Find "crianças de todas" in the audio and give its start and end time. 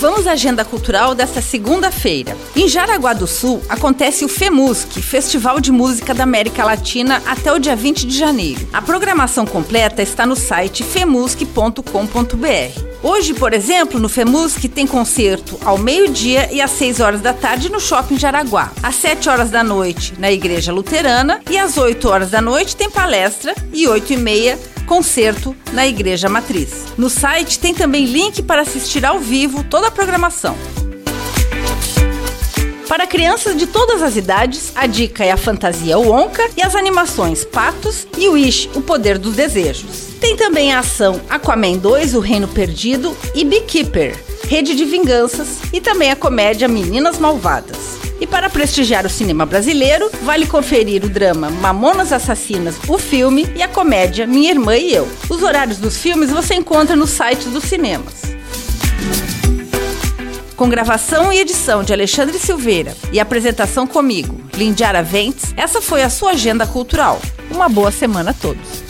33.06-34.02